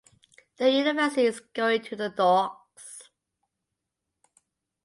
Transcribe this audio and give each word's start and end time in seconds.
The 0.57 0.71
University 0.71 1.27
is 1.27 1.39
going 1.53 1.83
to 1.83 1.95
the 1.95 2.09
dogs. 2.09 3.03